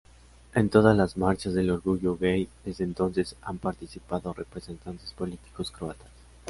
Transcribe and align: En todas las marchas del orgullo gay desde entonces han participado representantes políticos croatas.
En 0.55 0.69
todas 0.69 0.97
las 0.97 1.15
marchas 1.15 1.53
del 1.53 1.69
orgullo 1.69 2.17
gay 2.17 2.49
desde 2.65 2.83
entonces 2.85 3.35
han 3.43 3.59
participado 3.59 4.33
representantes 4.33 5.13
políticos 5.13 5.69
croatas. 5.69 6.09